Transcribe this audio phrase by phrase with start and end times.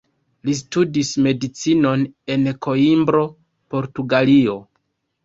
[0.47, 2.05] Li studis Medicinon
[2.37, 3.21] en Koimbro,
[3.75, 4.57] Portugalio.